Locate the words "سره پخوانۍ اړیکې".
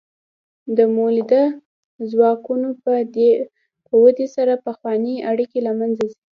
4.35-5.59